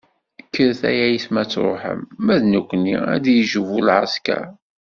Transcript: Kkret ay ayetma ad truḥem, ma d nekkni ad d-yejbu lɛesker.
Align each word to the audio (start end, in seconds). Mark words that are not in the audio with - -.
Kkret 0.47 0.81
ay 0.89 0.99
ayetma 1.05 1.39
ad 1.41 1.49
truḥem, 1.51 2.01
ma 2.23 2.35
d 2.41 2.43
nekkni 2.45 2.95
ad 3.13 3.21
d-yejbu 3.23 3.77
lɛesker. 3.87 4.45